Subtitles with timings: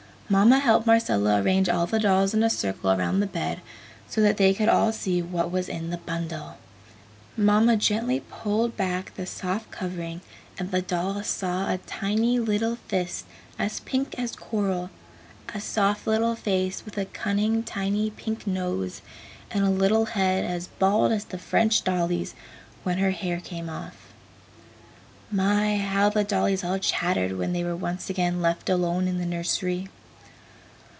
[0.33, 3.59] Mamma helped Marcella arrange all the dolls in a circle around the bed
[4.09, 6.55] so that they could all see what was in the bundle.
[7.35, 10.21] Mamma gently pulled back the soft covering
[10.57, 13.25] and the dolls saw a tiny little fist
[13.59, 14.89] as pink as coral,
[15.53, 19.01] a soft little face with a cunning tiny pink nose,
[19.51, 22.35] and a little head as bald as the French dolly's
[22.83, 24.13] when her hair came off.
[25.29, 29.25] My, how the dollies all chattered when they were once again left alone in the
[29.25, 29.89] nursery!